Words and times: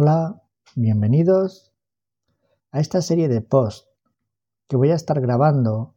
Hola, 0.00 0.40
bienvenidos 0.76 1.74
a 2.70 2.78
esta 2.78 3.02
serie 3.02 3.26
de 3.26 3.40
posts 3.40 3.90
que 4.68 4.76
voy 4.76 4.92
a 4.92 4.94
estar 4.94 5.20
grabando 5.20 5.96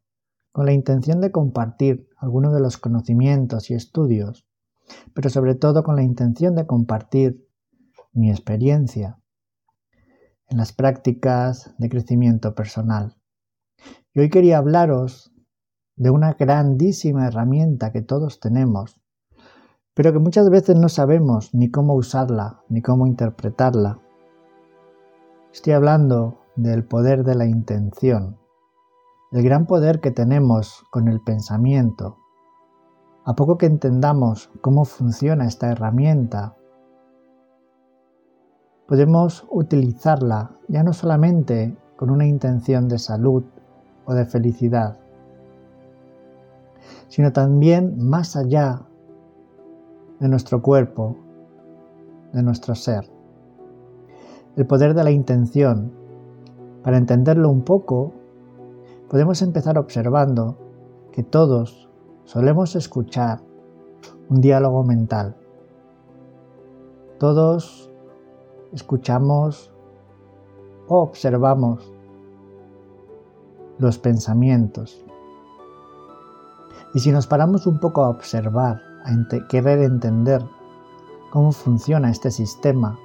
con 0.52 0.66
la 0.66 0.74
intención 0.74 1.22
de 1.22 1.32
compartir 1.32 2.10
algunos 2.18 2.52
de 2.52 2.62
los 2.62 2.78
conocimientos 2.80 3.70
y 3.70 3.76
estudios, 3.76 4.48
pero 5.14 5.30
sobre 5.30 5.54
todo 5.54 5.84
con 5.84 5.96
la 5.96 6.02
intención 6.02 6.56
de 6.56 6.66
compartir 6.66 7.48
mi 8.12 8.32
experiencia 8.32 9.20
en 10.48 10.58
las 10.58 10.74
prácticas 10.74 11.76
de 11.78 11.88
crecimiento 11.88 12.56
personal. 12.56 13.18
Y 14.16 14.22
hoy 14.22 14.32
quería 14.32 14.58
hablaros 14.58 15.32
de 15.96 16.10
una 16.10 16.34
grandísima 16.34 17.28
herramienta 17.28 17.92
que 17.92 18.02
todos 18.02 18.40
tenemos, 18.40 19.00
pero 20.02 20.14
que 20.14 20.20
muchas 20.20 20.50
veces 20.50 20.76
no 20.76 20.90
sabemos 20.90 21.54
ni 21.54 21.70
cómo 21.70 21.94
usarla, 21.94 22.64
ni 22.70 22.82
cómo 22.82 23.06
interpretarla. 23.06 24.00
Estoy 25.54 25.74
hablando 25.74 26.40
del 26.56 26.84
poder 26.84 27.24
de 27.24 27.36
la 27.36 27.46
intención, 27.46 28.40
el 29.32 29.44
gran 29.44 29.68
poder 29.68 30.00
que 30.00 30.10
tenemos 30.10 30.84
con 30.90 31.08
el 31.08 31.22
pensamiento. 31.22 32.18
A 33.26 33.36
poco 33.36 33.60
que 33.60 33.68
entendamos 33.68 34.50
cómo 34.62 34.86
funciona 34.86 35.46
esta 35.46 35.72
herramienta, 35.72 36.56
podemos 38.88 39.46
utilizarla 39.52 40.58
ya 40.68 40.82
no 40.82 40.94
solamente 40.94 41.78
con 41.96 42.10
una 42.10 42.26
intención 42.26 42.88
de 42.88 42.98
salud 42.98 43.44
o 44.06 44.16
de 44.16 44.26
felicidad, 44.26 44.98
sino 47.08 47.32
también 47.32 48.00
más 48.00 48.36
allá 48.36 48.88
de 50.22 50.30
nuestro 50.30 50.62
cuerpo, 50.62 51.18
de 52.32 52.44
nuestro 52.44 52.76
ser. 52.76 53.10
El 54.56 54.68
poder 54.68 54.94
de 54.94 55.04
la 55.04 55.10
intención. 55.10 55.92
Para 56.84 56.98
entenderlo 56.98 57.50
un 57.50 57.64
poco, 57.64 58.14
podemos 59.10 59.42
empezar 59.42 59.80
observando 59.80 60.58
que 61.12 61.24
todos 61.24 61.90
solemos 62.24 62.76
escuchar 62.76 63.42
un 64.30 64.42
diálogo 64.42 64.84
mental. 64.84 65.36
Todos 67.18 67.92
escuchamos 68.74 69.74
o 70.88 71.02
observamos 71.02 71.92
los 73.80 73.98
pensamientos. 73.98 75.04
Y 76.94 77.00
si 77.00 77.12
nos 77.12 77.26
paramos 77.26 77.66
un 77.66 77.80
poco 77.80 78.04
a 78.04 78.10
observar, 78.10 78.91
a 79.04 79.48
querer 79.48 79.80
entender 79.80 80.44
cómo 81.32 81.52
funciona 81.52 82.10
este 82.10 82.32
sistema, 82.32 82.98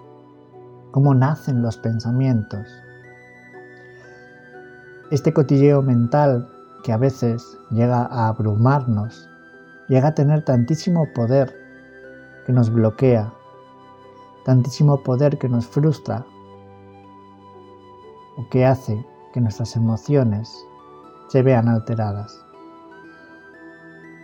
cómo 0.91 1.15
nacen 1.15 1.63
los 1.63 1.77
pensamientos, 1.77 2.67
este 5.11 5.33
cotilleo 5.33 5.83
mental 5.83 6.49
que 6.83 6.93
a 6.93 6.97
veces 6.97 7.59
llega 7.71 8.07
a 8.07 8.29
abrumarnos, 8.29 9.29
llega 9.89 10.09
a 10.09 10.15
tener 10.15 10.45
tantísimo 10.45 11.07
poder 11.15 11.55
que 12.45 12.53
nos 12.53 12.71
bloquea, 12.71 13.33
tantísimo 14.45 15.03
poder 15.03 15.39
que 15.39 15.49
nos 15.49 15.67
frustra 15.67 16.25
o 18.37 18.49
que 18.51 18.67
hace 18.67 19.05
que 19.33 19.41
nuestras 19.41 19.77
emociones 19.77 20.57
se 21.29 21.43
vean 21.43 21.69
alteradas. 21.69 22.45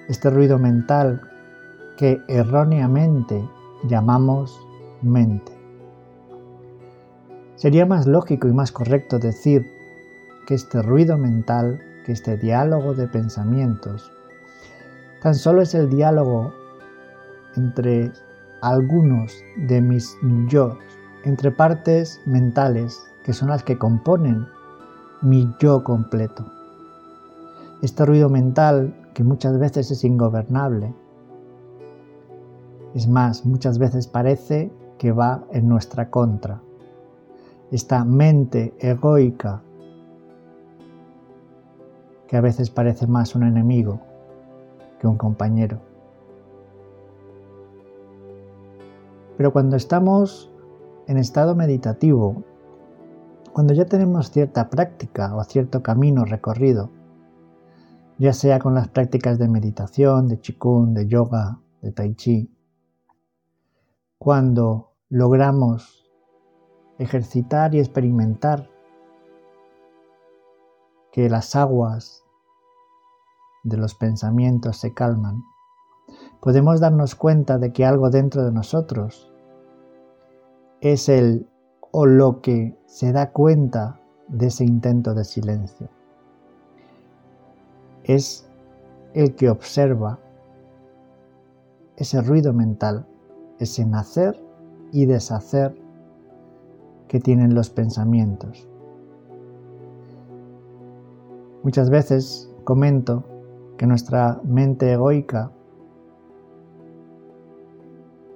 Este 0.09 0.31
ruido 0.31 0.59
mental 0.59 1.21
que 1.97 2.21
erróneamente 2.29 3.43
llamamos 3.85 4.59
mente. 5.03 5.53
Sería 7.57 7.87
más 7.87 8.07
lógico 8.07 8.49
y 8.49 8.53
más 8.53 8.73
correcto 8.73 9.19
decir 9.19 9.67
que 10.47 10.55
este 10.55 10.83
ruido 10.83 11.19
mental, 11.19 11.81
que 12.05 12.13
este 12.13 12.37
diálogo 12.37 12.95
de 12.95 13.07
pensamientos, 13.07 14.11
tan 15.23 15.35
solo 15.35 15.63
es 15.63 15.75
el 15.75 15.89
diálogo 15.89 16.53
entre 17.57 18.11
algunos 18.63 19.33
de 19.57 19.81
mis 19.81 20.17
yo, 20.49 20.79
entre 21.25 21.51
partes 21.51 22.21
mentales 22.27 23.01
que 23.25 23.33
son 23.33 23.49
las 23.49 23.63
que 23.63 23.79
componen 23.79 24.47
mi 25.21 25.55
yo 25.61 25.85
completo. 25.85 26.45
Este 27.83 28.05
ruido 28.05 28.29
mental 28.29 28.95
que 29.15 29.23
muchas 29.25 29.59
veces 29.59 29.91
es 29.91 30.05
ingobernable. 30.05 30.95
Es 32.95 33.09
más, 33.09 33.47
muchas 33.47 33.79
veces 33.79 34.07
parece 34.07 34.71
que 34.99 35.13
va 35.13 35.45
en 35.51 35.69
nuestra 35.69 36.11
contra. 36.11 36.61
Esta 37.71 38.05
mente 38.05 38.75
egoica 38.79 39.63
que 42.29 42.37
a 42.37 42.41
veces 42.41 42.71
parece 42.71 43.07
más 43.07 43.35
un 43.35 43.45
enemigo 43.45 44.01
que 45.01 45.07
un 45.07 45.17
compañero. 45.17 45.81
Pero 49.37 49.53
cuando 49.53 49.77
estamos 49.77 50.51
en 51.07 51.17
estado 51.17 51.55
meditativo, 51.55 52.45
cuando 53.53 53.75
ya 53.75 53.87
tenemos 53.87 54.31
cierta 54.31 54.69
práctica 54.71 55.35
o 55.35 55.43
cierto 55.45 55.83
camino 55.83 56.25
recorrido, 56.25 56.91
ya 58.19 58.33
sea 58.33 58.59
con 58.59 58.75
las 58.75 58.89
prácticas 58.89 59.39
de 59.39 59.49
meditación, 59.49 60.29
de 60.29 60.41
chikun, 60.41 60.95
de 60.95 61.07
yoga, 61.07 61.59
de 61.81 61.93
tai 61.93 62.15
chi, 62.15 62.49
cuando 64.23 64.93
logramos 65.09 66.09
ejercitar 66.97 67.75
y 67.75 67.81
experimentar 67.81 68.71
que 71.11 71.29
las 71.29 71.57
aguas 71.57 72.23
de 73.65 73.79
los 73.79 73.97
pensamientos 73.97 74.77
se 74.77 74.95
calman, 74.95 75.43
podemos 76.41 76.79
darnos 76.79 77.17
cuenta 77.17 77.59
de 77.59 77.73
que 77.73 77.85
algo 77.85 78.11
dentro 78.11 78.45
de 78.45 78.53
nosotros 78.53 79.35
es 80.81 81.09
el 81.09 81.49
o 81.91 82.07
lo 82.07 82.41
que 82.43 82.79
se 82.87 83.11
da 83.11 83.33
cuenta 83.33 83.99
de 84.29 84.47
ese 84.47 84.63
intento 84.63 85.15
de 85.15 85.25
silencio. 85.25 85.89
Es 88.05 88.49
el 89.15 89.35
que 89.35 89.51
observa 89.51 90.21
ese 91.97 92.23
ruido 92.23 92.53
mental, 92.53 93.09
ese 93.63 93.85
nacer 93.85 94.43
y 94.93 95.07
deshacer 95.07 95.75
que 97.09 97.21
tienen 97.21 97.55
los 97.55 97.71
pensamientos. 97.71 98.69
Muchas 101.63 101.91
veces 101.91 102.53
comento 102.65 103.25
que 103.77 103.87
nuestra 103.87 104.41
mente 104.45 104.93
egoica 104.93 105.53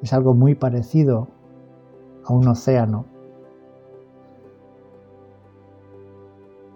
es 0.03 0.13
algo 0.13 0.35
muy 0.35 0.55
parecido 0.55 1.29
a 2.25 2.33
un 2.33 2.47
océano, 2.47 3.07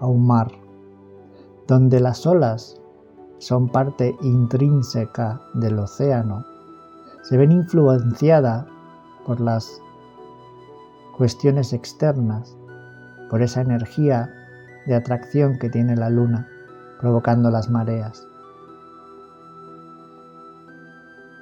a 0.01 0.07
un 0.07 0.27
mar, 0.27 0.51
donde 1.67 2.01
las 2.01 2.27
olas 2.27 2.81
son 3.39 3.69
parte 3.69 4.17
intrínseca 4.23 5.41
del 5.55 5.79
océano, 5.79 6.45
se 7.23 7.37
ven 7.37 7.53
influenciadas 7.53 8.67
por 9.27 9.41
las 9.41 9.81
cuestiones 11.17 11.73
externas, 11.73 12.57
por 13.29 13.43
esa 13.43 13.61
energía 13.61 14.33
de 14.87 14.95
atracción 14.95 15.59
que 15.59 15.69
tiene 15.69 15.97
la 15.97 16.11
luna, 16.11 16.49
provocando 16.99 17.51
las 17.51 17.69
mareas. 17.71 18.27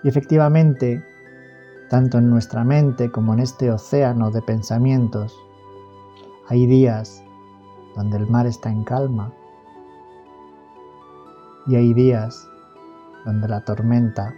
Y 0.03 0.09
efectivamente, 0.09 1.05
tanto 1.89 2.19
en 2.19 2.31
nuestra 2.31 2.65
mente 2.65 3.10
como 3.10 3.33
en 3.34 3.41
este 3.41 3.71
océano 3.71 4.31
de 4.31 4.42
pensamientos, 4.42 5.34
hay 6.48 6.66
días 6.66 7.22
donde 7.97 8.16
el 8.16 8.28
mar 8.28 8.47
está 8.47 8.71
en 8.71 8.84
calma 8.84 9.33
y 11.66 11.77
hay 11.77 11.92
días 11.95 12.48
donde 13.24 13.48
la 13.48 13.65
tormenta 13.65 14.34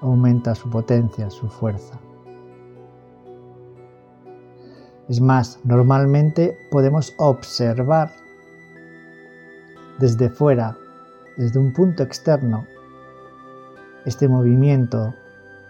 aumenta 0.00 0.54
su 0.54 0.70
potencia, 0.70 1.30
su 1.30 1.48
fuerza. 1.48 1.98
Es 5.08 5.20
más, 5.20 5.58
normalmente 5.64 6.58
podemos 6.70 7.14
observar 7.16 8.10
desde 9.98 10.28
fuera, 10.28 10.76
desde 11.36 11.58
un 11.58 11.72
punto 11.72 12.02
externo, 12.02 12.66
este 14.04 14.28
movimiento 14.28 15.14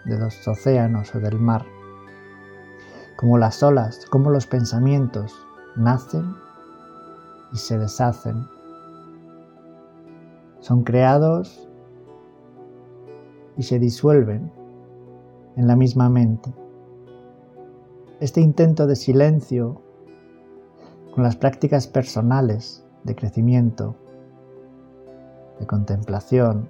de 0.05 0.17
los 0.19 0.47
océanos 0.47 1.13
o 1.15 1.19
del 1.19 1.39
mar, 1.39 1.65
como 3.15 3.37
las 3.37 3.63
olas, 3.63 4.05
como 4.09 4.29
los 4.29 4.45
pensamientos 4.45 5.33
nacen 5.75 6.35
y 7.53 7.57
se 7.57 7.77
deshacen. 7.77 8.45
Son 10.59 10.83
creados 10.83 11.68
y 13.59 13.63
se 13.63 13.77
disuelven 13.77 14.49
en 15.57 15.67
la 15.67 15.75
misma 15.75 16.09
mente, 16.09 16.49
este 18.21 18.39
intento 18.39 18.87
de 18.87 18.95
silencio 18.95 19.81
con 21.13 21.25
las 21.25 21.35
prácticas 21.35 21.85
personales 21.85 22.85
de 23.03 23.15
crecimiento, 23.15 23.95
de 25.59 25.67
contemplación, 25.67 26.69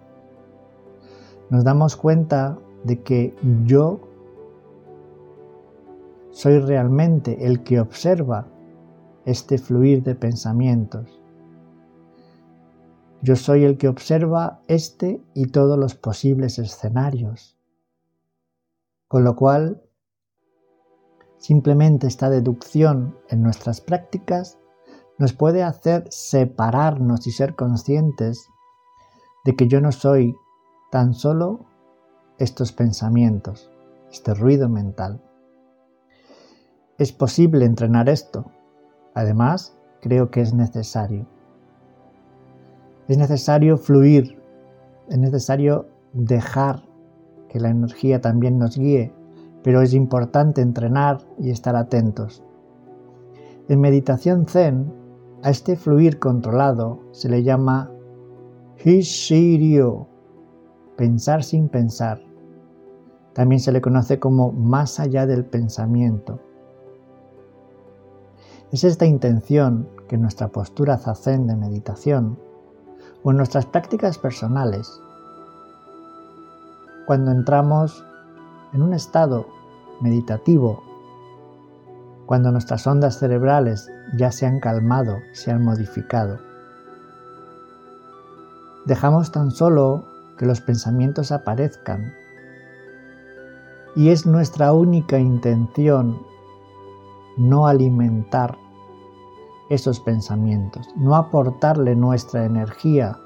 nos 1.52 1.64
damos 1.64 1.96
cuenta 1.96 2.58
de 2.84 3.04
que 3.04 3.36
yo 3.66 4.00
soy 6.32 6.58
realmente 6.58 7.46
el 7.46 7.62
que 7.62 7.80
observa 7.80 8.48
este 9.26 9.60
fluir 9.60 10.02
de 10.02 10.16
pensamientos. 10.16 11.19
Yo 13.22 13.36
soy 13.36 13.66
el 13.66 13.78
que 13.78 13.90
observa 13.90 14.62
este 14.68 15.22
y 15.34 15.48
todos 15.48 15.78
los 15.78 15.94
posibles 15.94 16.58
escenarios. 16.58 17.58
Con 19.10 19.26
lo 19.26 19.36
cual, 19.36 19.84
simplemente 21.38 22.08
esta 22.08 22.30
deducción 22.30 23.18
en 23.28 23.44
nuestras 23.44 23.82
prácticas 23.82 24.58
nos 25.18 25.34
puede 25.34 25.64
hacer 25.64 26.08
separarnos 26.10 27.28
y 27.28 27.32
ser 27.32 27.56
conscientes 27.56 28.48
de 29.44 29.56
que 29.56 29.68
yo 29.68 29.82
no 29.82 29.92
soy 29.92 30.34
tan 30.90 31.14
solo 31.14 31.66
estos 32.38 32.72
pensamientos, 32.72 33.70
este 34.10 34.34
ruido 34.34 34.70
mental. 34.70 35.22
Es 36.98 37.12
posible 37.12 37.66
entrenar 37.66 38.08
esto. 38.08 38.50
Además, 39.14 39.78
creo 40.02 40.32
que 40.32 40.40
es 40.40 40.54
necesario. 40.54 41.28
Es 43.10 43.18
necesario 43.18 43.80
fluir, 43.80 44.40
es 45.10 45.18
necesario 45.18 45.88
dejar 46.14 46.84
que 47.50 47.60
la 47.60 47.72
energía 47.72 48.22
también 48.22 48.60
nos 48.60 48.78
guíe, 48.78 49.12
pero 49.64 49.82
es 49.82 49.96
importante 49.96 50.62
entrenar 50.62 51.18
y 51.40 51.50
estar 51.50 51.76
atentos. 51.76 52.44
En 53.68 53.82
meditación 53.82 54.46
zen, 54.46 54.94
a 55.42 55.50
este 55.50 55.76
fluir 55.76 56.20
controlado 56.20 57.00
se 57.12 57.30
le 57.30 57.42
llama 57.42 57.90
Hishiryo, 58.86 60.06
pensar 60.96 61.44
sin 61.44 61.68
pensar. 61.68 62.22
También 63.34 63.60
se 63.60 63.72
le 63.72 63.82
conoce 63.82 64.20
como 64.20 64.52
más 64.52 65.00
allá 65.00 65.26
del 65.26 65.46
pensamiento. 65.46 66.40
Es 68.72 68.84
esta 68.84 69.08
intención 69.08 69.90
que 70.08 70.20
nuestra 70.20 70.50
postura 70.50 71.00
zazen 71.00 71.48
de 71.48 71.56
meditación 71.56 72.38
o 73.24 73.32
en 73.32 73.38
nuestras 73.38 73.66
prácticas 73.66 74.18
personales, 74.18 75.02
cuando 77.06 77.32
entramos 77.32 78.06
en 78.74 78.82
un 78.82 78.94
estado 78.94 79.48
meditativo, 80.02 80.84
cuando 82.26 82.52
nuestras 82.52 82.86
ondas 82.86 83.18
cerebrales 83.18 83.90
ya 84.16 84.32
se 84.32 84.46
han 84.46 84.60
calmado, 84.60 85.18
se 85.34 85.52
han 85.52 85.64
modificado, 85.64 86.40
dejamos 88.86 89.32
tan 89.32 89.52
solo 89.52 90.06
que 90.38 90.46
los 90.46 90.62
pensamientos 90.62 91.32
aparezcan. 91.32 92.14
Y 93.96 94.10
es 94.10 94.26
nuestra 94.26 94.72
única 94.72 95.20
intención 95.20 96.22
no 97.38 97.68
alimentar 97.68 98.58
esos 99.70 100.00
pensamientos, 100.00 100.88
no 100.98 101.16
aportarle 101.16 101.96
nuestra 101.96 102.46
energía 102.46 103.18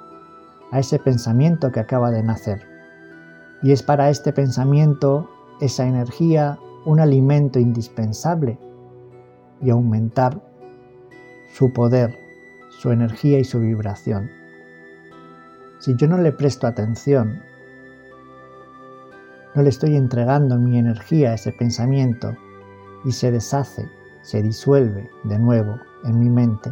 a 0.71 0.79
ese 0.79 0.99
pensamiento 0.99 1.71
que 1.71 1.79
acaba 1.79 2.11
de 2.11 2.23
nacer. 2.23 2.61
Y 3.61 3.71
es 3.71 3.81
para 3.81 4.09
este 4.09 4.33
pensamiento, 4.33 5.29
esa 5.61 5.85
energía, 5.85 6.59
un 6.85 6.99
alimento 6.99 7.59
indispensable 7.59 8.59
y 9.61 9.69
aumentar 9.69 10.41
su 11.53 11.71
poder, 11.71 12.17
su 12.69 12.91
energía 12.91 13.39
y 13.39 13.43
su 13.43 13.59
vibración 13.59 14.29
si 15.83 15.97
yo 15.97 16.07
no 16.07 16.17
le 16.17 16.31
presto 16.31 16.65
atención, 16.65 17.41
no 19.53 19.61
le 19.61 19.67
estoy 19.67 19.97
entregando 19.97 20.57
mi 20.57 20.79
energía 20.79 21.31
a 21.31 21.33
ese 21.33 21.51
pensamiento 21.51 22.33
y 23.03 23.11
se 23.11 23.31
deshace, 23.31 23.89
se 24.21 24.41
disuelve 24.41 25.09
de 25.25 25.37
nuevo 25.37 25.77
en 26.03 26.19
mi 26.19 26.29
mente. 26.29 26.71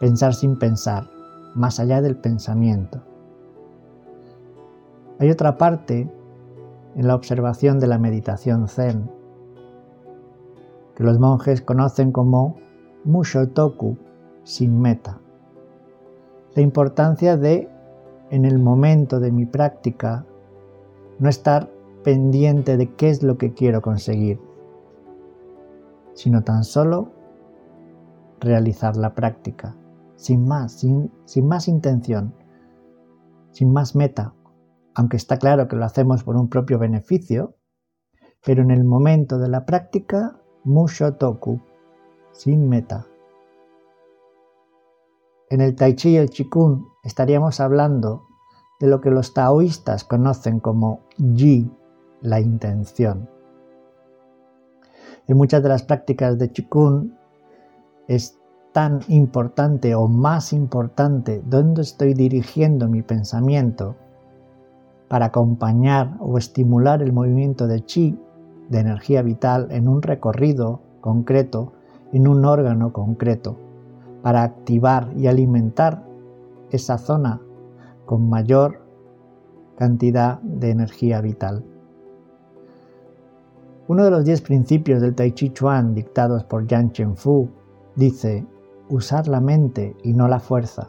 Pensar 0.00 0.34
sin 0.34 0.58
pensar, 0.58 1.08
más 1.54 1.80
allá 1.80 2.00
del 2.00 2.16
pensamiento. 2.16 3.00
Hay 5.18 5.30
otra 5.30 5.58
parte 5.58 6.10
en 6.94 7.06
la 7.06 7.14
observación 7.14 7.80
de 7.80 7.86
la 7.86 7.98
meditación 7.98 8.68
zen 8.68 9.10
que 10.94 11.04
los 11.04 11.18
monjes 11.18 11.62
conocen 11.62 12.12
como 12.12 12.56
Mushotoku 13.04 13.96
sin 14.42 14.80
meta 14.80 15.20
la 16.58 16.62
importancia 16.62 17.36
de, 17.36 17.68
en 18.30 18.44
el 18.44 18.58
momento 18.58 19.20
de 19.20 19.30
mi 19.30 19.46
práctica, 19.46 20.24
no 21.20 21.28
estar 21.28 21.70
pendiente 22.02 22.76
de 22.76 22.94
qué 22.94 23.10
es 23.10 23.22
lo 23.22 23.38
que 23.38 23.52
quiero 23.52 23.80
conseguir, 23.80 24.40
sino 26.14 26.42
tan 26.42 26.64
solo 26.64 27.10
realizar 28.40 28.96
la 28.96 29.14
práctica, 29.14 29.76
sin 30.16 30.46
más, 30.46 30.72
sin, 30.72 31.12
sin 31.24 31.46
más 31.46 31.68
intención, 31.68 32.34
sin 33.50 33.72
más 33.72 33.94
meta, 33.94 34.34
aunque 34.94 35.16
está 35.16 35.38
claro 35.38 35.68
que 35.68 35.76
lo 35.76 35.84
hacemos 35.84 36.24
por 36.24 36.36
un 36.36 36.48
propio 36.48 36.78
beneficio, 36.78 37.54
pero 38.44 38.62
en 38.62 38.70
el 38.70 38.84
momento 38.84 39.38
de 39.38 39.48
la 39.48 39.64
práctica, 39.64 40.40
mushotoku, 40.64 41.60
sin 42.32 42.68
meta. 42.68 43.06
En 45.50 45.60
el 45.60 45.74
Tai 45.74 45.94
Chi 45.94 46.10
y 46.10 46.16
el 46.16 46.30
Qigong 46.30 46.86
estaríamos 47.04 47.60
hablando 47.60 48.26
de 48.80 48.86
lo 48.86 49.00
que 49.00 49.10
los 49.10 49.34
taoístas 49.34 50.04
conocen 50.04 50.60
como 50.60 51.00
Yi, 51.16 51.70
la 52.20 52.40
intención. 52.40 53.28
En 55.26 55.36
muchas 55.36 55.62
de 55.62 55.68
las 55.68 55.82
prácticas 55.82 56.38
de 56.38 56.52
Qigong 56.52 57.17
es 58.08 58.38
tan 58.72 59.00
importante 59.08 59.94
o 59.94 60.08
más 60.08 60.52
importante 60.52 61.42
dónde 61.46 61.82
estoy 61.82 62.14
dirigiendo 62.14 62.88
mi 62.88 63.02
pensamiento 63.02 63.96
para 65.08 65.26
acompañar 65.26 66.16
o 66.20 66.36
estimular 66.38 67.02
el 67.02 67.12
movimiento 67.12 67.66
de 67.66 67.84
chi, 67.84 68.18
de 68.68 68.80
energía 68.80 69.22
vital, 69.22 69.68
en 69.70 69.88
un 69.88 70.02
recorrido 70.02 70.80
concreto, 71.00 71.72
en 72.12 72.28
un 72.28 72.44
órgano 72.44 72.92
concreto 72.92 73.56
para 74.22 74.42
activar 74.42 75.10
y 75.16 75.26
alimentar 75.26 76.04
esa 76.70 76.98
zona 76.98 77.40
con 78.04 78.28
mayor 78.28 78.82
cantidad 79.76 80.40
de 80.40 80.70
energía 80.70 81.20
vital. 81.20 81.64
Uno 83.86 84.04
de 84.04 84.10
los 84.10 84.24
diez 84.24 84.42
principios 84.42 85.00
del 85.00 85.14
Tai 85.14 85.32
Chi 85.32 85.50
Chuan 85.50 85.94
dictados 85.94 86.44
por 86.44 86.66
Yang 86.66 86.92
Chen 86.92 87.16
Fu 87.16 87.48
dice 87.98 88.46
usar 88.88 89.26
la 89.26 89.40
mente 89.40 89.96
y 90.04 90.14
no 90.14 90.28
la 90.28 90.38
fuerza. 90.38 90.88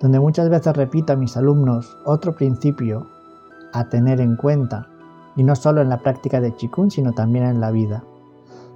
Donde 0.00 0.20
muchas 0.20 0.48
veces 0.48 0.76
repito 0.76 1.12
a 1.12 1.16
mis 1.16 1.36
alumnos 1.36 1.98
otro 2.06 2.34
principio 2.34 3.08
a 3.72 3.88
tener 3.88 4.20
en 4.20 4.36
cuenta, 4.36 4.88
y 5.34 5.42
no 5.42 5.56
solo 5.56 5.80
en 5.82 5.88
la 5.88 5.98
práctica 5.98 6.40
de 6.40 6.54
Qigong, 6.54 6.90
sino 6.90 7.12
también 7.12 7.44
en 7.46 7.60
la 7.60 7.72
vida, 7.72 8.04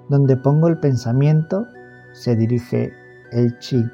donde 0.08 0.36
pongo 0.36 0.66
el 0.66 0.78
pensamiento 0.78 1.66
se 2.12 2.34
dirige 2.34 2.92
el 3.30 3.56
chi. 3.60 3.84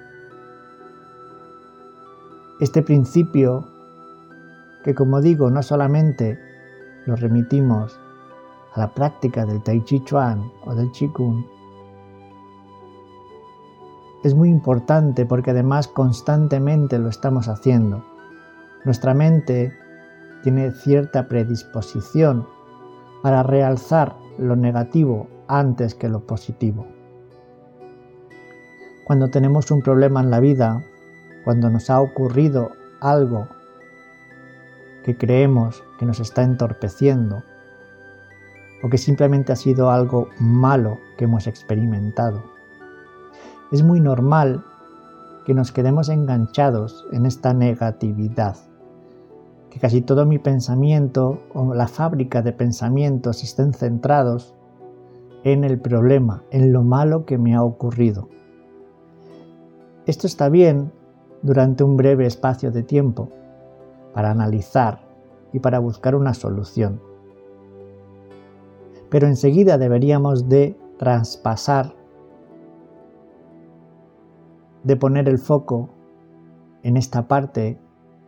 Este 2.61 2.83
principio, 2.83 3.67
que 4.83 4.95
como 4.95 5.21
digo, 5.21 5.50
no 5.50 5.62
solamente 5.62 6.38
lo 7.05 7.17
remitimos 7.17 7.99
a 8.75 8.81
la 8.81 8.95
práctica 8.95 9.45
del 9.45 9.62
Tai 9.62 9.83
Chi 9.85 10.02
Chuan 10.05 10.50
o 10.64 10.75
del 10.75 10.91
Kung, 11.12 11.45
es 14.23 14.35
muy 14.35 14.49
importante 14.49 15.26
porque 15.26 15.50
además 15.50 15.88
constantemente 15.88 16.99
lo 16.99 17.09
estamos 17.09 17.49
haciendo. 17.49 18.05
Nuestra 18.85 19.14
mente 19.14 19.73
tiene 20.43 20.73
cierta 20.73 21.29
predisposición 21.29 22.47
para 23.23 23.43
realzar 23.43 24.17
lo 24.38 24.57
negativo 24.57 25.29
antes 25.49 25.95
que 25.95 26.09
lo 26.09 26.26
positivo. 26.26 26.87
Cuando 29.05 29.29
tenemos 29.29 29.71
un 29.71 29.83
problema 29.83 30.21
en 30.21 30.31
la 30.31 30.41
vida, 30.41 30.83
cuando 31.45 31.71
nos 31.71 31.91
ha 31.91 32.00
ocurrido 32.00 32.71
algo 33.00 33.49
que 35.05 35.17
creemos 35.17 35.83
que 35.99 36.07
nos 36.07 36.21
está 36.21 36.43
entorpeciendo 36.43 37.43
o 38.83 38.88
que 38.88 38.99
simplemente 38.99 39.52
ha 39.52 39.57
sido 39.57 39.91
algo 39.91 40.29
malo 40.38 40.99
que 41.17 41.25
hemos 41.25 41.47
experimentado. 41.47 42.51
Es 43.73 43.83
muy 43.83 44.00
normal 44.00 44.62
que 45.47 45.55
nos 45.55 45.73
quedemos 45.73 46.11
enganchados 46.11 47.07
en 47.11 47.25
esta 47.25 47.55
negatividad, 47.55 48.57
que 49.71 49.81
casi 49.81 50.02
todo 50.02 50.26
mi 50.26 50.38
pensamiento 50.38 51.41
o 51.55 51.73
la 51.73 51.88
fábrica 51.88 52.43
de 52.43 52.52
pensamientos 52.52 53.43
estén 53.43 53.73
centrados 53.73 54.55
en 55.43 55.64
el 55.64 55.81
problema, 55.81 56.45
en 56.50 56.71
lo 56.71 56.83
malo 56.83 57.25
que 57.25 57.38
me 57.38 57.55
ha 57.55 57.62
ocurrido. 57.62 58.29
Esto 60.05 60.26
está 60.26 60.50
bien 60.50 60.93
durante 61.41 61.83
un 61.83 61.97
breve 61.97 62.26
espacio 62.26 62.71
de 62.73 62.83
tiempo 62.83 63.31
para 64.12 64.31
analizar 64.31 65.00
y 65.50 65.61
para 65.61 65.79
buscar 65.79 66.14
una 66.14 66.35
solución. 66.35 67.00
Pero 69.09 69.26
enseguida 69.26 69.79
deberíamos 69.79 70.50
de 70.50 70.76
traspasar, 70.99 71.95
de 74.84 74.96
poner 74.96 75.28
el 75.28 75.38
foco 75.38 75.90
en 76.82 76.96
esta 76.96 77.28
parte 77.28 77.80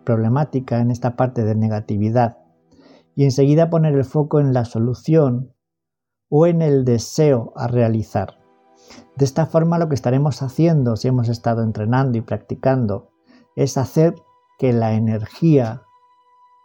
problemática, 0.04 0.80
en 0.80 0.90
esta 0.90 1.16
parte 1.16 1.44
de 1.44 1.54
negatividad, 1.54 2.38
y 3.16 3.25
enseguida 3.25 3.70
poner 3.70 3.94
el 3.94 4.04
foco 4.04 4.40
en 4.40 4.52
la 4.52 4.64
solución 4.64 5.54
o 6.28 6.46
en 6.46 6.62
el 6.62 6.84
deseo 6.84 7.52
a 7.56 7.66
realizar. 7.68 8.38
De 9.16 9.25
esta 9.25 9.46
forma 9.46 9.78
lo 9.78 9.88
que 9.88 9.94
estaremos 9.94 10.42
haciendo 10.42 10.96
si 10.96 11.08
hemos 11.08 11.28
estado 11.28 11.62
entrenando 11.62 12.18
y 12.18 12.20
practicando 12.20 13.11
es 13.56 13.78
hacer 13.78 14.14
que 14.58 14.73
la 14.73 14.94
energía, 14.94 15.82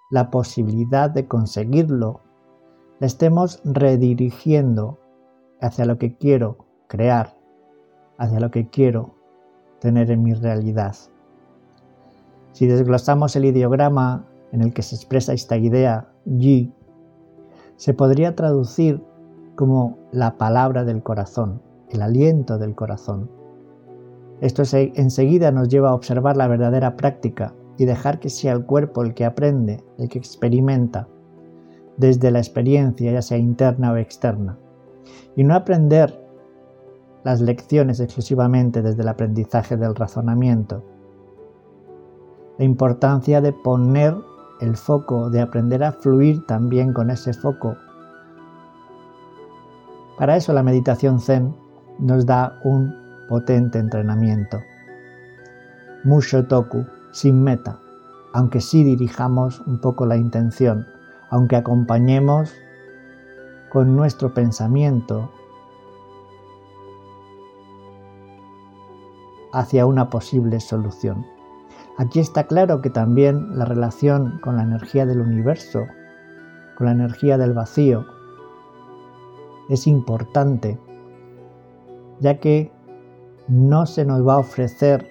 la 0.09 0.31
posibilidad 0.31 1.09
de 1.09 1.27
conseguirlo, 1.27 2.21
la 2.99 3.07
estemos 3.07 3.61
redirigiendo 3.63 4.99
hacia 5.61 5.85
lo 5.85 5.97
que 5.97 6.17
quiero 6.17 6.65
crear, 6.87 7.37
hacia 8.17 8.39
lo 8.39 8.51
que 8.51 8.69
quiero 8.69 9.18
tener 9.79 10.11
en 10.11 10.23
mi 10.23 10.33
realidad. 10.33 10.95
Si 12.51 12.67
desglosamos 12.67 13.35
el 13.35 13.45
ideograma 13.45 14.25
en 14.51 14.61
el 14.61 14.73
que 14.73 14.81
se 14.81 14.95
expresa 14.95 15.33
esta 15.33 15.57
idea, 15.57 16.09
Yi, 16.25 16.73
se 17.75 17.93
podría 17.93 18.35
traducir 18.35 19.01
como 19.55 19.97
la 20.11 20.37
palabra 20.37 20.83
del 20.83 21.03
corazón, 21.03 21.61
el 21.89 22.01
aliento 22.01 22.57
del 22.57 22.75
corazón. 22.75 23.29
Esto 24.41 24.63
enseguida 24.73 25.51
nos 25.51 25.69
lleva 25.69 25.89
a 25.89 25.93
observar 25.93 26.37
la 26.37 26.47
verdadera 26.47 26.95
práctica 26.95 27.53
y 27.77 27.85
dejar 27.85 28.19
que 28.19 28.29
sea 28.29 28.53
el 28.53 28.65
cuerpo 28.65 29.03
el 29.03 29.13
que 29.13 29.25
aprende, 29.25 29.83
el 29.97 30.09
que 30.09 30.17
experimenta, 30.17 31.07
desde 31.97 32.31
la 32.31 32.39
experiencia, 32.39 33.11
ya 33.11 33.21
sea 33.21 33.37
interna 33.37 33.91
o 33.91 33.97
externa, 33.97 34.57
y 35.35 35.43
no 35.43 35.55
aprender 35.55 36.18
las 37.23 37.41
lecciones 37.41 37.99
exclusivamente 37.99 38.81
desde 38.81 39.01
el 39.01 39.09
aprendizaje 39.09 39.77
del 39.77 39.95
razonamiento. 39.95 40.83
La 42.57 42.65
importancia 42.65 43.41
de 43.41 43.53
poner 43.53 44.15
el 44.61 44.75
foco, 44.75 45.29
de 45.29 45.41
aprender 45.41 45.83
a 45.83 45.91
fluir 45.91 46.45
también 46.45 46.93
con 46.93 47.09
ese 47.09 47.33
foco. 47.33 47.75
Para 50.17 50.35
eso 50.35 50.51
la 50.53 50.63
meditación 50.63 51.19
zen 51.19 51.55
nos 51.99 52.25
da 52.25 52.59
un 52.63 52.93
potente 53.27 53.79
entrenamiento. 53.79 54.59
Musho 56.03 56.45
toku, 56.45 56.85
sin 57.11 57.43
meta, 57.43 57.79
aunque 58.33 58.61
sí 58.61 58.83
dirijamos 58.83 59.61
un 59.61 59.79
poco 59.79 60.05
la 60.05 60.17
intención, 60.17 60.85
aunque 61.29 61.55
acompañemos 61.55 62.53
con 63.69 63.95
nuestro 63.95 64.33
pensamiento 64.33 65.31
hacia 69.53 69.85
una 69.85 70.09
posible 70.09 70.59
solución. 70.59 71.25
Aquí 71.97 72.19
está 72.19 72.45
claro 72.45 72.81
que 72.81 72.89
también 72.89 73.57
la 73.57 73.65
relación 73.65 74.39
con 74.39 74.55
la 74.55 74.63
energía 74.63 75.05
del 75.05 75.19
universo, 75.19 75.85
con 76.77 76.85
la 76.85 76.93
energía 76.93 77.37
del 77.37 77.53
vacío, 77.53 78.05
es 79.69 79.85
importante, 79.85 80.79
ya 82.19 82.39
que 82.39 82.71
no 83.47 83.85
se 83.85 84.05
nos 84.05 84.25
va 84.27 84.35
a 84.35 84.39
ofrecer 84.39 85.07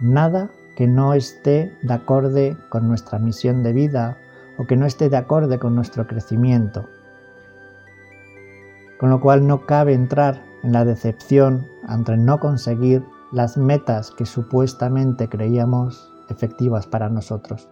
nada 0.00 0.50
que 0.76 0.86
no 0.86 1.14
esté 1.14 1.76
de 1.82 1.92
acorde 1.92 2.56
con 2.68 2.86
nuestra 2.86 3.18
misión 3.18 3.62
de 3.62 3.72
vida 3.72 4.16
o 4.58 4.66
que 4.66 4.76
no 4.76 4.86
esté 4.86 5.08
de 5.08 5.16
acorde 5.16 5.58
con 5.58 5.74
nuestro 5.74 6.06
crecimiento. 6.06 6.84
Con 9.00 9.10
lo 9.10 9.20
cual 9.20 9.46
no 9.46 9.66
cabe 9.66 9.94
entrar 9.94 10.42
en 10.62 10.72
la 10.72 10.84
decepción 10.84 11.66
ante 11.88 12.16
no 12.16 12.38
conseguir 12.38 13.04
las 13.32 13.56
metas 13.56 14.10
que 14.10 14.26
supuestamente 14.26 15.28
creíamos 15.28 16.12
efectivas 16.28 16.86
para 16.86 17.08
nosotros. 17.08 17.68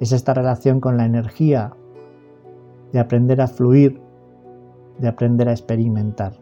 Es 0.00 0.12
esta 0.12 0.34
relación 0.34 0.80
con 0.80 0.96
la 0.96 1.04
energía 1.04 1.72
de 2.92 2.98
aprender 2.98 3.40
a 3.40 3.46
fluir, 3.46 4.00
de 4.98 5.08
aprender 5.08 5.48
a 5.48 5.52
experimentar. 5.52 6.32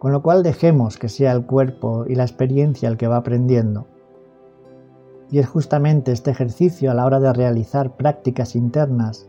Con 0.00 0.12
lo 0.12 0.20
cual 0.22 0.42
dejemos 0.42 0.98
que 0.98 1.08
sea 1.08 1.32
el 1.32 1.46
cuerpo 1.46 2.04
y 2.06 2.16
la 2.16 2.24
experiencia 2.24 2.88
el 2.88 2.96
que 2.96 3.06
va 3.06 3.16
aprendiendo. 3.16 3.86
Y 5.30 5.38
es 5.38 5.48
justamente 5.48 6.12
este 6.12 6.32
ejercicio 6.32 6.90
a 6.90 6.94
la 6.94 7.04
hora 7.04 7.20
de 7.20 7.32
realizar 7.32 7.96
prácticas 7.96 8.56
internas 8.56 9.28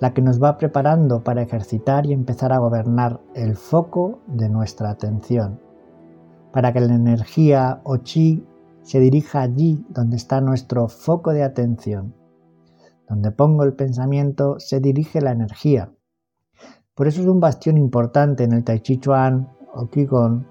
la 0.00 0.14
que 0.14 0.22
nos 0.22 0.42
va 0.42 0.56
preparando 0.56 1.22
para 1.22 1.42
ejercitar 1.42 2.06
y 2.06 2.12
empezar 2.12 2.52
a 2.52 2.58
gobernar 2.58 3.20
el 3.34 3.54
foco 3.56 4.20
de 4.26 4.48
nuestra 4.48 4.90
atención, 4.90 5.60
para 6.52 6.72
que 6.72 6.80
la 6.80 6.94
energía 6.94 7.80
o 7.84 7.98
chi 7.98 8.46
se 8.82 8.98
dirija 8.98 9.42
allí 9.42 9.84
donde 9.90 10.16
está 10.16 10.40
nuestro 10.40 10.88
foco 10.88 11.32
de 11.32 11.44
atención. 11.44 12.14
Donde 13.08 13.30
pongo 13.30 13.64
el 13.64 13.74
pensamiento 13.74 14.58
se 14.58 14.80
dirige 14.80 15.20
la 15.20 15.32
energía. 15.32 15.92
Por 16.94 17.08
eso 17.08 17.20
es 17.20 17.26
un 17.26 17.40
bastión 17.40 17.76
importante 17.76 18.44
en 18.44 18.52
el 18.52 18.64
Tai 18.64 18.80
Chi 18.80 18.98
Chuan 18.98 19.48
o 19.74 19.88
Qigong 19.88 20.46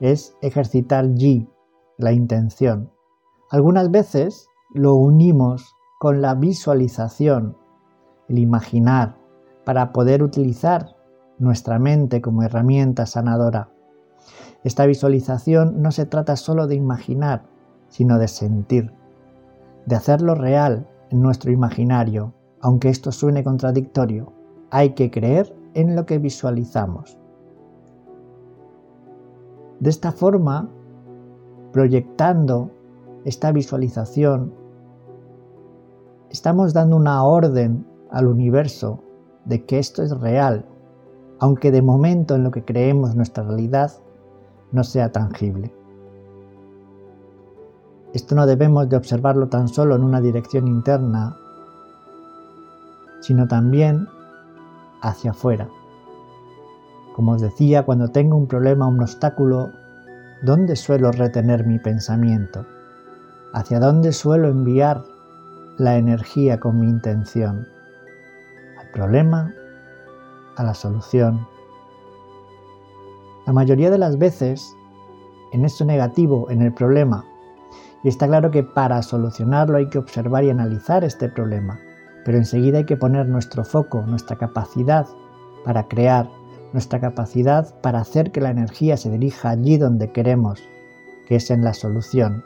es 0.00 0.34
ejercitar 0.40 1.14
Yi, 1.14 1.48
la 1.96 2.12
intención. 2.12 2.90
Algunas 3.50 3.90
veces 3.90 4.48
lo 4.72 4.94
unimos 4.94 5.74
con 5.98 6.20
la 6.20 6.34
visualización, 6.34 7.56
el 8.28 8.38
imaginar, 8.38 9.16
para 9.64 9.92
poder 9.92 10.22
utilizar 10.22 10.96
nuestra 11.38 11.78
mente 11.78 12.20
como 12.20 12.42
herramienta 12.42 13.06
sanadora. 13.06 13.70
Esta 14.64 14.86
visualización 14.86 15.82
no 15.82 15.92
se 15.92 16.06
trata 16.06 16.36
solo 16.36 16.66
de 16.66 16.74
imaginar, 16.74 17.44
sino 17.88 18.18
de 18.18 18.28
sentir, 18.28 18.92
de 19.86 19.96
hacerlo 19.96 20.34
real 20.34 20.86
en 21.10 21.22
nuestro 21.22 21.50
imaginario, 21.52 22.34
aunque 22.60 22.88
esto 22.88 23.12
suene 23.12 23.44
contradictorio. 23.44 24.32
Hay 24.70 24.90
que 24.90 25.10
creer 25.10 25.54
en 25.74 25.96
lo 25.96 26.06
que 26.06 26.18
visualizamos. 26.18 27.18
De 29.80 29.90
esta 29.90 30.12
forma, 30.12 30.68
proyectando 31.72 32.70
esta 33.24 33.52
visualización, 33.52 34.52
estamos 36.30 36.74
dando 36.74 36.96
una 36.96 37.22
orden 37.22 37.86
al 38.10 38.26
universo 38.26 39.02
de 39.44 39.64
que 39.64 39.78
esto 39.78 40.02
es 40.02 40.18
real, 40.20 40.64
aunque 41.38 41.70
de 41.70 41.82
momento 41.82 42.34
en 42.34 42.44
lo 42.44 42.50
que 42.50 42.64
creemos 42.64 43.14
nuestra 43.14 43.44
realidad 43.44 43.92
no 44.72 44.84
sea 44.84 45.12
tangible. 45.12 45.72
Esto 48.12 48.34
no 48.34 48.46
debemos 48.46 48.88
de 48.88 48.96
observarlo 48.96 49.48
tan 49.48 49.68
solo 49.68 49.94
en 49.96 50.02
una 50.02 50.20
dirección 50.20 50.66
interna, 50.66 51.36
sino 53.20 53.46
también 53.46 54.08
hacia 55.02 55.32
afuera. 55.32 55.68
Como 57.14 57.32
os 57.32 57.42
decía, 57.42 57.84
cuando 57.84 58.08
tengo 58.08 58.36
un 58.36 58.46
problema, 58.46 58.86
un 58.86 59.02
obstáculo, 59.02 59.70
¿dónde 60.42 60.76
suelo 60.76 61.10
retener 61.10 61.66
mi 61.66 61.78
pensamiento? 61.78 62.64
¿Hacia 63.52 63.80
dónde 63.80 64.12
suelo 64.12 64.48
enviar 64.48 65.02
la 65.78 65.96
energía 65.96 66.60
con 66.60 66.80
mi 66.80 66.88
intención? 66.88 67.66
¿Al 68.88 68.92
problema? 68.92 69.52
¿A 70.56 70.64
la 70.64 70.72
solución? 70.72 71.46
La 73.46 73.52
mayoría 73.52 73.90
de 73.90 73.98
las 73.98 74.16
veces, 74.16 74.74
en 75.52 75.66
esto 75.66 75.84
negativo, 75.84 76.50
en 76.50 76.62
el 76.62 76.72
problema, 76.72 77.24
y 78.02 78.08
está 78.08 78.26
claro 78.26 78.50
que 78.50 78.62
para 78.62 79.02
solucionarlo 79.02 79.76
hay 79.76 79.88
que 79.90 79.98
observar 79.98 80.44
y 80.44 80.50
analizar 80.50 81.04
este 81.04 81.28
problema, 81.28 81.78
pero 82.24 82.38
enseguida 82.38 82.78
hay 82.78 82.86
que 82.86 82.96
poner 82.96 83.28
nuestro 83.28 83.62
foco, 83.62 84.02
nuestra 84.06 84.36
capacidad 84.36 85.06
para 85.66 85.86
crear, 85.86 86.30
nuestra 86.72 86.98
capacidad 86.98 87.78
para 87.82 88.00
hacer 88.00 88.32
que 88.32 88.40
la 88.40 88.50
energía 88.50 88.96
se 88.96 89.10
dirija 89.10 89.50
allí 89.50 89.76
donde 89.76 90.12
queremos, 90.12 90.62
que 91.26 91.36
es 91.36 91.50
en 91.50 91.62
la 91.62 91.74
solución. 91.74 92.42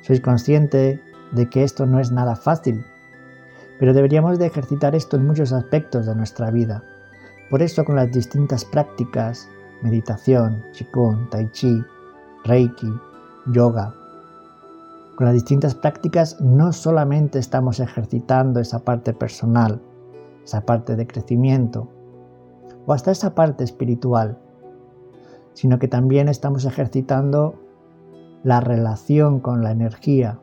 Sois 0.00 0.22
consciente 0.22 1.02
de 1.32 1.50
que 1.50 1.64
esto 1.64 1.84
no 1.84 2.00
es 2.00 2.12
nada 2.12 2.34
fácil, 2.34 2.84
pero 3.78 3.92
deberíamos 3.92 4.38
de 4.38 4.46
ejercitar 4.46 4.94
esto 4.94 5.16
en 5.16 5.26
muchos 5.26 5.52
aspectos 5.52 6.06
de 6.06 6.14
nuestra 6.14 6.50
vida. 6.50 6.82
Por 7.50 7.62
eso 7.62 7.84
con 7.84 7.96
las 7.96 8.10
distintas 8.12 8.64
prácticas, 8.64 9.48
meditación, 9.82 10.62
qigong, 10.72 11.28
tai 11.30 11.50
chi, 11.52 11.82
reiki, 12.44 12.92
yoga, 13.52 13.94
Con 15.16 15.26
las 15.26 15.34
distintas 15.34 15.74
prácticas 15.74 16.40
no 16.40 16.72
solamente 16.72 17.38
estamos 17.38 17.78
ejercitando 17.78 18.58
esa 18.58 18.80
parte 18.80 19.12
personal, 19.12 19.80
esa 20.42 20.62
parte 20.62 20.96
de 20.96 21.06
crecimiento, 21.06 21.88
o 22.86 22.92
hasta 22.92 23.12
esa 23.12 23.34
parte 23.34 23.62
espiritual, 23.62 24.38
sino 25.52 25.78
que 25.78 25.88
también 25.88 26.28
estamos 26.28 26.64
ejercitando 26.64 27.54
la 28.42 28.60
relación 28.60 29.40
con 29.40 29.62
la 29.62 29.70
energía, 29.70 30.40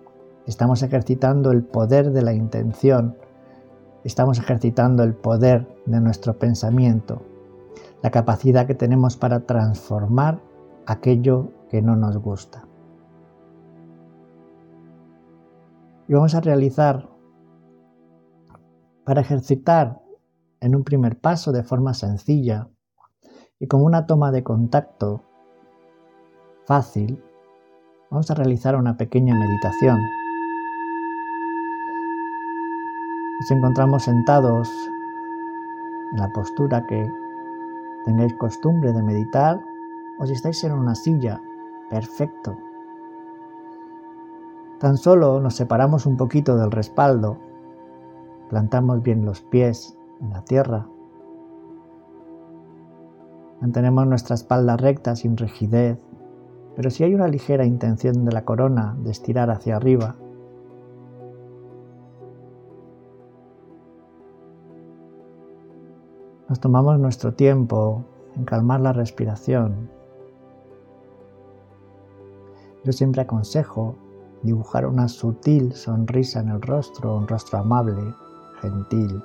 estamos 0.47 0.83
ejercitando 0.83 1.51
el 1.51 1.63
poder 1.63 2.11
de 2.11 2.21
la 2.21 2.33
intención, 2.33 3.17
estamos 4.03 4.39
ejercitando 4.39 5.03
el 5.03 5.13
poder 5.13 5.67
de 5.85 5.99
nuestro 6.01 6.37
pensamiento, 6.37 7.21
la 8.01 8.11
capacidad 8.11 8.65
que 8.65 8.75
tenemos 8.75 9.17
para 9.17 9.41
transformar 9.41 10.41
aquello 10.85 11.51
que 11.69 11.81
no 11.81 11.95
nos 11.95 12.17
gusta. 12.17 12.65
Y 16.07 16.13
vamos 16.13 16.35
a 16.35 16.41
realizar, 16.41 17.09
para 19.05 19.21
ejercitar 19.21 20.01
en 20.59 20.75
un 20.75 20.83
primer 20.83 21.19
paso 21.19 21.51
de 21.51 21.63
forma 21.63 21.93
sencilla 21.93 22.67
y 23.59 23.67
con 23.67 23.83
una 23.83 24.05
toma 24.05 24.31
de 24.31 24.43
contacto 24.43 25.23
fácil, 26.65 27.23
vamos 28.09 28.29
a 28.29 28.35
realizar 28.35 28.75
una 28.75 28.97
pequeña 28.97 29.35
meditación. 29.35 29.99
Nos 33.41 33.49
encontramos 33.49 34.03
sentados 34.03 34.69
en 36.11 36.19
la 36.19 36.31
postura 36.31 36.85
que 36.85 37.11
tengáis 38.05 38.35
costumbre 38.35 38.93
de 38.93 39.01
meditar 39.01 39.59
o 40.19 40.27
si 40.27 40.33
estáis 40.33 40.63
en 40.63 40.73
una 40.73 40.93
silla, 40.93 41.41
perfecto. 41.89 42.55
Tan 44.77 44.95
solo 44.95 45.39
nos 45.39 45.55
separamos 45.55 46.05
un 46.05 46.17
poquito 46.17 46.55
del 46.55 46.69
respaldo, 46.69 47.39
plantamos 48.47 49.01
bien 49.01 49.25
los 49.25 49.41
pies 49.41 49.97
en 50.19 50.29
la 50.29 50.43
tierra, 50.43 50.85
mantenemos 53.59 54.05
nuestra 54.05 54.35
espalda 54.35 54.77
recta 54.77 55.15
sin 55.15 55.35
rigidez, 55.35 55.97
pero 56.75 56.91
si 56.91 57.03
hay 57.05 57.15
una 57.15 57.27
ligera 57.27 57.65
intención 57.65 58.23
de 58.23 58.33
la 58.33 58.45
corona 58.45 58.95
de 58.99 59.09
estirar 59.09 59.49
hacia 59.49 59.77
arriba, 59.77 60.15
nos 66.51 66.59
tomamos 66.59 66.99
nuestro 66.99 67.33
tiempo 67.33 68.03
en 68.35 68.43
calmar 68.43 68.81
la 68.81 68.91
respiración. 68.91 69.89
Yo 72.83 72.91
siempre 72.91 73.21
aconsejo 73.21 73.95
dibujar 74.43 74.85
una 74.85 75.07
sutil 75.07 75.71
sonrisa 75.71 76.41
en 76.41 76.49
el 76.49 76.61
rostro, 76.61 77.15
un 77.15 77.25
rostro 77.25 77.59
amable, 77.59 78.03
gentil. 78.59 79.23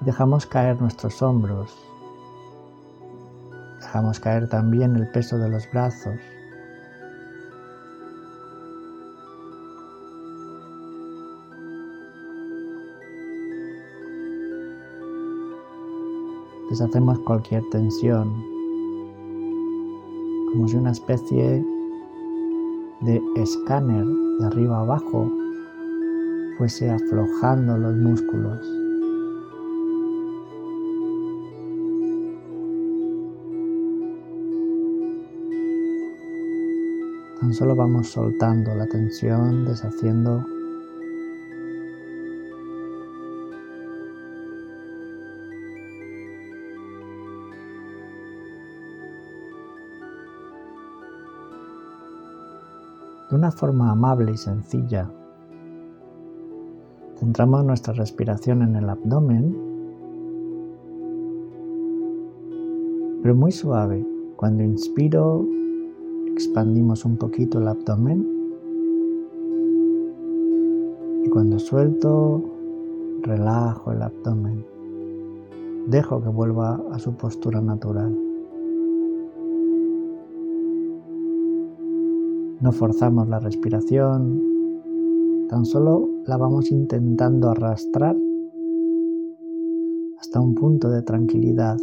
Dejamos 0.00 0.46
caer 0.46 0.80
nuestros 0.80 1.20
hombros. 1.20 1.70
Dejamos 3.80 4.18
caer 4.18 4.48
también 4.48 4.96
el 4.96 5.10
peso 5.10 5.36
de 5.36 5.50
los 5.50 5.70
brazos. 5.70 6.18
Deshacemos 16.72 17.18
cualquier 17.18 17.62
tensión, 17.68 18.32
como 20.50 20.66
si 20.66 20.76
una 20.78 20.92
especie 20.92 21.62
de 23.02 23.22
escáner 23.36 24.06
de 24.06 24.46
arriba 24.46 24.80
abajo 24.80 25.30
fuese 26.56 26.88
aflojando 26.88 27.76
los 27.76 27.94
músculos. 27.96 28.66
Tan 37.38 37.52
solo 37.52 37.76
vamos 37.76 38.08
soltando 38.08 38.74
la 38.74 38.86
tensión, 38.86 39.66
deshaciendo 39.66 40.42
de 53.32 53.36
una 53.36 53.50
forma 53.50 53.90
amable 53.90 54.32
y 54.32 54.36
sencilla. 54.36 55.10
Centramos 57.16 57.64
nuestra 57.64 57.94
respiración 57.94 58.60
en 58.60 58.76
el 58.76 58.86
abdomen, 58.90 59.56
pero 63.22 63.34
muy 63.34 63.50
suave. 63.50 64.06
Cuando 64.36 64.62
inspiro, 64.62 65.46
expandimos 66.34 67.06
un 67.06 67.16
poquito 67.16 67.58
el 67.58 67.68
abdomen 67.68 68.28
y 71.24 71.30
cuando 71.30 71.58
suelto, 71.58 72.42
relajo 73.22 73.92
el 73.92 74.02
abdomen. 74.02 74.62
Dejo 75.86 76.22
que 76.22 76.28
vuelva 76.28 76.78
a 76.92 76.98
su 76.98 77.14
postura 77.14 77.62
natural. 77.62 78.14
No 82.62 82.70
forzamos 82.70 83.28
la 83.28 83.40
respiración, 83.40 84.40
tan 85.48 85.64
solo 85.64 86.08
la 86.26 86.36
vamos 86.36 86.70
intentando 86.70 87.50
arrastrar 87.50 88.16
hasta 90.20 90.38
un 90.38 90.54
punto 90.54 90.88
de 90.88 91.02
tranquilidad, 91.02 91.76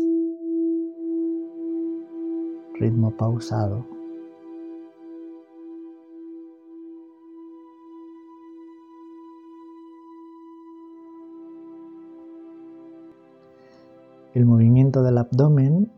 ritmo 2.76 3.12
pausado. 3.18 3.86
El 14.34 14.46
movimiento 14.46 15.04
del 15.04 15.18
abdomen 15.18 15.92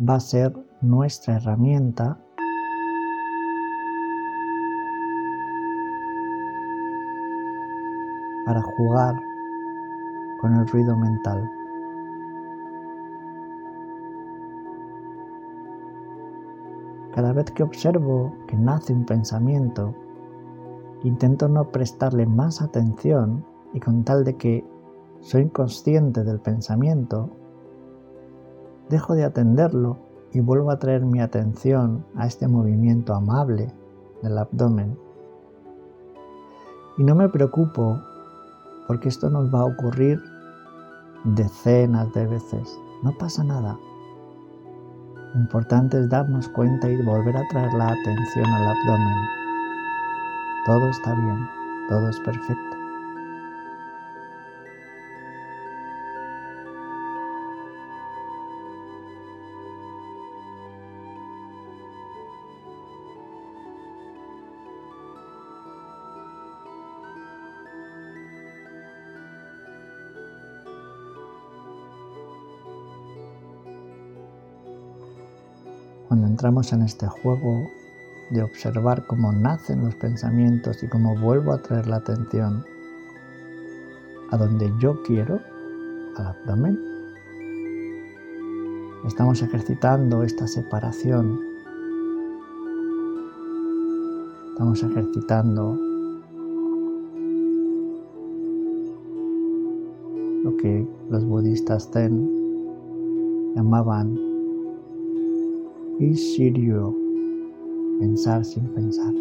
va 0.00 0.14
a 0.14 0.20
ser 0.20 0.52
nuestra 0.80 1.38
herramienta 1.38 2.20
para 8.46 8.62
jugar 8.62 9.16
con 10.40 10.54
el 10.54 10.66
ruido 10.68 10.96
mental. 10.96 11.50
Cada 17.12 17.32
vez 17.32 17.50
que 17.50 17.64
observo 17.64 18.32
que 18.46 18.56
nace 18.56 18.92
un 18.92 19.04
pensamiento, 19.04 19.94
intento 21.02 21.48
no 21.48 21.70
prestarle 21.72 22.24
más 22.24 22.62
atención 22.62 23.44
y 23.72 23.80
con 23.80 24.04
tal 24.04 24.24
de 24.24 24.36
que 24.36 24.64
soy 25.20 25.48
consciente 25.48 26.22
del 26.22 26.38
pensamiento, 26.38 27.30
dejo 28.88 29.14
de 29.14 29.24
atenderlo 29.24 29.96
y 30.32 30.40
vuelvo 30.40 30.70
a 30.70 30.78
traer 30.78 31.04
mi 31.04 31.20
atención 31.20 32.04
a 32.14 32.26
este 32.26 32.46
movimiento 32.46 33.12
amable 33.14 33.72
del 34.22 34.38
abdomen. 34.38 34.96
Y 36.98 37.04
no 37.04 37.14
me 37.14 37.28
preocupo 37.28 37.98
porque 38.86 39.08
esto 39.08 39.30
nos 39.30 39.52
va 39.54 39.60
a 39.60 39.66
ocurrir 39.66 40.22
decenas 41.24 42.12
de 42.14 42.26
veces. 42.26 42.78
No 43.02 43.12
pasa 43.18 43.44
nada. 43.44 43.78
Lo 45.34 45.40
importante 45.40 45.98
es 45.98 46.08
darnos 46.08 46.48
cuenta 46.48 46.88
y 46.88 47.02
volver 47.02 47.36
a 47.36 47.46
traer 47.48 47.72
la 47.74 47.88
atención 47.88 48.46
al 48.46 48.68
abdomen. 48.68 49.28
Todo 50.64 50.86
está 50.88 51.14
bien, 51.14 51.48
todo 51.88 52.08
es 52.08 52.18
perfecto. 52.20 52.65
Cuando 76.16 76.32
entramos 76.32 76.72
en 76.72 76.80
este 76.80 77.06
juego 77.06 77.70
de 78.30 78.42
observar 78.42 79.06
cómo 79.06 79.32
nacen 79.32 79.84
los 79.84 79.94
pensamientos 79.96 80.82
y 80.82 80.88
cómo 80.88 81.14
vuelvo 81.14 81.52
a 81.52 81.58
traer 81.58 81.88
la 81.88 81.96
atención 81.96 82.64
a 84.30 84.38
donde 84.38 84.72
yo 84.80 85.02
quiero, 85.02 85.38
al 86.16 86.28
abdomen, 86.28 86.80
estamos 89.06 89.42
ejercitando 89.42 90.22
esta 90.22 90.46
separación. 90.46 91.38
Estamos 94.52 94.82
ejercitando 94.82 95.78
lo 100.44 100.56
que 100.56 100.88
los 101.10 101.26
budistas 101.26 101.90
zen 101.92 102.26
llamaban 103.54 104.25
Ishiryu, 105.98 106.94
pensar 107.98 108.44
sin 108.44 108.68
pensar. 108.74 109.14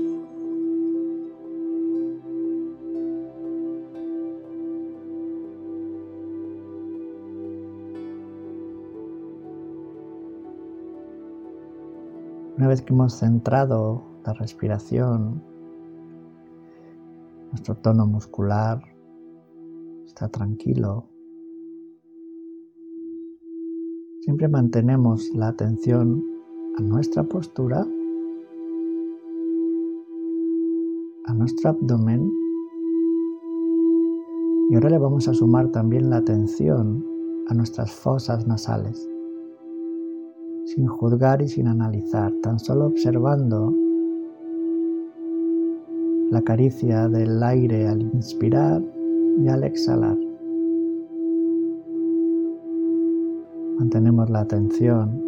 Una 12.58 12.68
vez 12.68 12.82
que 12.82 12.94
hemos 12.94 13.14
centrado 13.14 14.04
la 14.26 14.34
respiración, 14.34 15.42
nuestro 17.52 17.76
tono 17.76 18.06
muscular 18.06 18.82
está 20.06 20.28
tranquilo, 20.28 21.08
siempre 24.20 24.50
mantenemos 24.50 25.30
la 25.36 25.48
atención 25.48 26.35
a 26.78 26.82
nuestra 26.82 27.24
postura, 27.24 27.88
a 31.26 31.34
nuestro 31.34 31.70
abdomen 31.70 32.32
y 34.70 34.76
ahora 34.76 34.90
le 34.90 34.98
vamos 34.98 35.28
a 35.28 35.34
sumar 35.34 35.72
también 35.72 36.10
la 36.10 36.18
atención 36.18 37.06
a 37.48 37.54
nuestras 37.54 37.92
fosas 37.92 38.46
nasales 38.48 39.10
sin 40.66 40.88
juzgar 40.88 41.42
y 41.42 41.48
sin 41.48 41.68
analizar, 41.68 42.34
tan 42.42 42.60
solo 42.60 42.88
observando 42.88 43.74
la 46.32 46.42
caricia 46.42 47.08
del 47.08 47.42
aire 47.44 47.88
al 47.88 48.02
inspirar 48.02 48.84
y 49.38 49.48
al 49.48 49.64
exhalar. 49.64 50.18
Mantenemos 53.78 54.30
la 54.30 54.40
atención, 54.40 55.25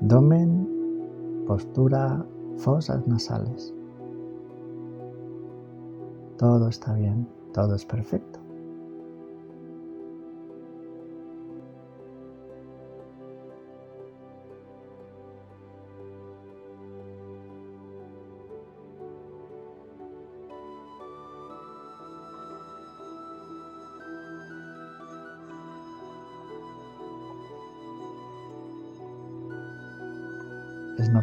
abdomen, 0.00 1.44
postura, 1.46 2.24
fosas 2.56 3.06
nasales. 3.06 3.74
Todo 6.38 6.68
está 6.68 6.94
bien, 6.94 7.28
todo 7.52 7.74
es 7.74 7.84
perfecto. 7.84 8.39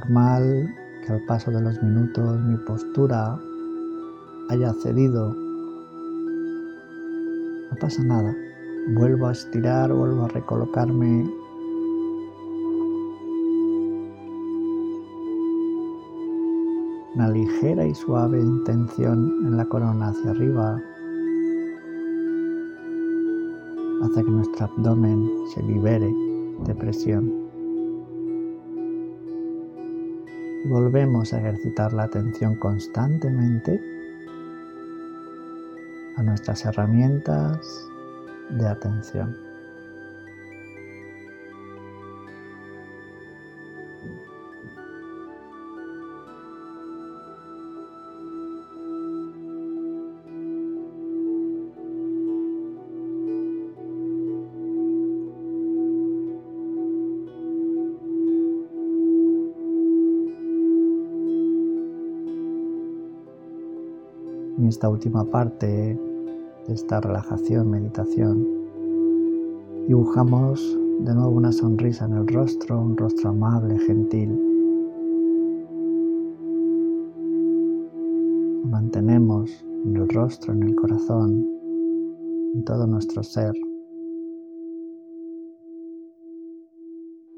Normal 0.08 0.74
que 1.06 1.14
al 1.14 1.22
paso 1.26 1.52
de 1.52 1.62
los 1.62 1.82
minutos 1.84 2.40
mi 2.42 2.58
postura 2.58 3.38
haya 4.50 4.74
cedido. 4.82 5.34
No 7.72 7.78
pasa 7.80 8.04
nada. 8.04 8.36
Vuelvo 8.96 9.28
a 9.28 9.34
estirar, 9.34 9.92
vuelvo 9.92 10.24
a 10.24 10.28
recolocarme. 10.30 11.30
Una 17.16 17.30
ligera 17.30 17.86
y 17.86 17.96
suave 17.96 18.40
intención 18.40 19.48
en 19.48 19.58
la 19.58 19.66
corona 19.66 20.10
hacia 20.10 20.32
arriba 20.32 20.80
hace 24.04 24.24
que 24.24 24.32
nuestro 24.32 24.66
abdomen 24.66 25.28
se 25.54 25.64
libere 25.64 26.14
de 26.66 26.76
presión. 26.76 27.47
Volvemos 30.68 31.34
a 31.34 31.40
ejercitar 31.40 31.94
la 31.94 32.04
atención 32.04 32.56
constantemente 32.56 33.82
a 36.16 36.24
nuestras 36.24 36.66
herramientas 36.66 37.88
de 38.50 38.68
atención. 38.68 39.47
En 64.58 64.66
esta 64.66 64.90
última 64.90 65.24
parte 65.26 65.68
de 66.68 66.74
esta 66.74 67.00
relajación, 67.00 67.70
meditación, 67.70 68.46
dibujamos 69.88 70.78
de 71.00 71.14
nuevo 71.14 71.30
una 71.30 71.52
sonrisa 71.52 72.06
en 72.06 72.14
el 72.14 72.28
rostro, 72.28 72.82
un 72.82 72.98
rostro 72.98 73.30
amable, 73.30 73.78
gentil. 73.80 74.44
mantenemos 78.66 79.66
en 79.86 79.96
el 79.96 80.10
rostro, 80.10 80.54
en 80.54 80.64
el 80.64 80.76
corazón, 80.76 81.46
en 82.54 82.66
todo 82.66 82.88
nuestro 82.88 83.24
ser. 83.24 83.54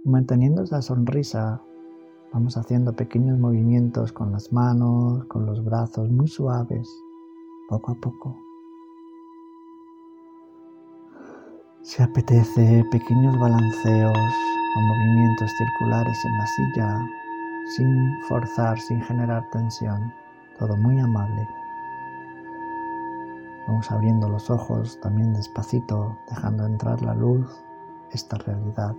manteniendo 0.05 0.63
esa 0.63 0.81
sonrisa, 0.81 1.61
vamos 2.33 2.57
haciendo 2.57 2.93
pequeños 2.93 3.37
movimientos 3.37 4.11
con 4.11 4.31
las 4.31 4.51
manos, 4.51 5.25
con 5.25 5.45
los 5.45 5.63
brazos 5.63 6.09
muy 6.09 6.27
suaves 6.27 6.89
poco 7.69 7.91
a 7.91 7.95
poco. 7.95 8.35
Si 11.83 12.01
apetece 12.01 12.83
pequeños 12.91 13.39
balanceos 13.39 14.17
o 14.17 14.79
movimientos 14.81 15.51
circulares 15.55 16.17
en 16.25 16.37
la 16.37 16.47
silla, 16.47 17.07
sin 17.75 18.21
forzar, 18.27 18.79
sin 18.79 18.99
generar 19.01 19.47
tensión, 19.51 20.11
todo 20.57 20.75
muy 20.77 20.99
amable. 20.99 21.47
Vamos 23.67 23.89
abriendo 23.91 24.27
los 24.27 24.49
ojos 24.49 24.99
también 25.01 25.33
despacito, 25.33 26.17
dejando 26.27 26.65
entrar 26.65 26.99
la 27.03 27.13
luz, 27.13 27.63
esta 28.11 28.37
realidad, 28.39 28.95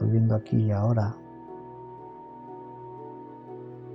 volviendo 0.00 0.34
aquí 0.34 0.56
y 0.56 0.72
ahora, 0.72 1.14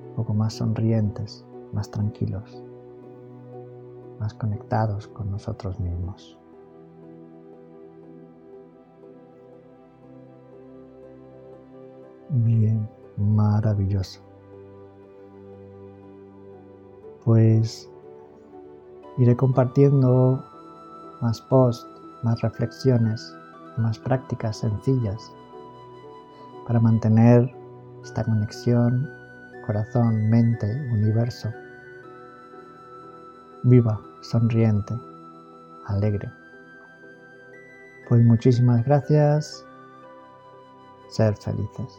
un 0.07 0.15
poco 0.15 0.33
más 0.33 0.53
sonrientes, 0.53 1.45
más 1.73 1.91
tranquilos 1.91 2.63
más 4.23 4.33
conectados 4.36 5.05
con 5.09 5.29
nosotros 5.31 5.77
mismos. 5.81 6.39
Bien, 12.29 12.89
maravilloso. 13.17 14.21
Pues 17.25 17.89
iré 19.17 19.36
compartiendo 19.36 20.41
más 21.21 21.41
posts, 21.41 21.86
más 22.23 22.41
reflexiones, 22.41 23.36
más 23.77 23.99
prácticas 23.99 24.55
sencillas 24.59 25.21
para 26.65 26.79
mantener 26.79 27.53
esta 28.01 28.23
conexión 28.23 29.09
corazón, 29.65 30.29
mente, 30.29 30.67
universo 30.93 31.49
viva 33.63 33.99
sonriente, 34.21 34.93
alegre. 35.88 36.30
Pues 38.08 38.23
muchísimas 38.23 38.84
gracias. 38.86 39.65
Ser 41.10 41.36
felices. 41.38 41.97